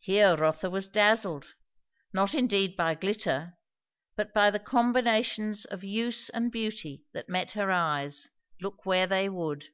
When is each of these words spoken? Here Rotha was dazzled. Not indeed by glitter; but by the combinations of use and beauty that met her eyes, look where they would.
Here 0.00 0.36
Rotha 0.36 0.68
was 0.68 0.88
dazzled. 0.88 1.54
Not 2.12 2.34
indeed 2.34 2.76
by 2.76 2.94
glitter; 2.94 3.54
but 4.14 4.34
by 4.34 4.50
the 4.50 4.58
combinations 4.58 5.64
of 5.64 5.82
use 5.82 6.28
and 6.28 6.52
beauty 6.52 7.06
that 7.14 7.30
met 7.30 7.52
her 7.52 7.70
eyes, 7.72 8.28
look 8.60 8.84
where 8.84 9.06
they 9.06 9.30
would. 9.30 9.68